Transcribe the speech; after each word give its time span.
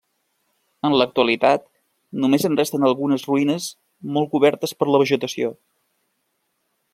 En 0.87 0.93
l'actualitat 1.01 1.67
només 2.23 2.47
en 2.49 2.57
resten 2.61 2.87
algunes 2.89 3.27
ruïnes 3.33 3.67
molt 4.17 4.33
cobertes 4.33 4.75
per 4.81 4.89
la 4.95 5.03
vegetació. 5.05 5.53